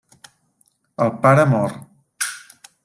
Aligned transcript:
El 1.05 1.13
pare 1.27 1.47
mor. 1.53 1.79